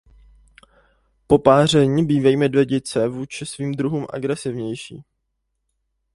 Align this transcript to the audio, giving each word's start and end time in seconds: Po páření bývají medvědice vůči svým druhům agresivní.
Po 1.27 1.37
páření 1.39 2.05
bývají 2.05 2.37
medvědice 2.37 3.07
vůči 3.07 3.45
svým 3.45 3.71
druhům 3.75 4.05
agresivní. 4.13 4.73